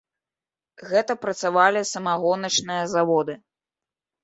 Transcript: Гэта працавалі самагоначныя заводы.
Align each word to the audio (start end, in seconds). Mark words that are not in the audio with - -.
Гэта 0.93 1.15
працавалі 1.25 1.81
самагоначныя 1.93 2.83
заводы. 2.97 3.39